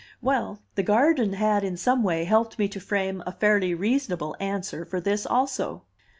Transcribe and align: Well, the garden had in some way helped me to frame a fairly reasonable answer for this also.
Well, 0.19 0.63
the 0.73 0.81
garden 0.81 1.33
had 1.33 1.63
in 1.63 1.77
some 1.77 2.01
way 2.01 2.23
helped 2.23 2.57
me 2.57 2.67
to 2.69 2.79
frame 2.79 3.21
a 3.27 3.31
fairly 3.31 3.75
reasonable 3.75 4.35
answer 4.39 4.83
for 4.83 4.99
this 4.99 5.27
also. 5.27 5.83